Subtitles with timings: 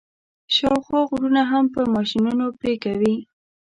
[0.55, 3.15] شاوخوا غرونه هم په ماشینونو پرې کوي.